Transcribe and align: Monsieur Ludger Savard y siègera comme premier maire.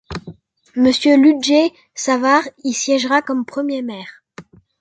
Monsieur 0.75 1.15
Ludger 1.15 1.71
Savard 1.93 2.41
y 2.63 2.73
siègera 2.73 3.21
comme 3.21 3.45
premier 3.45 3.83
maire. 3.83 4.23